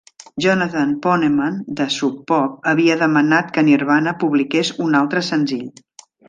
Jonathan 0.43 0.93
Poneman 1.01 1.59
de 1.79 1.85
Sub 1.95 2.15
Pop 2.31 2.55
havia 2.71 2.95
demanat 3.03 3.53
que 3.59 3.65
Nirvana 3.69 4.15
publiqués 4.25 4.73
un 4.87 4.99
altre 5.03 5.25
senzill. 5.29 5.71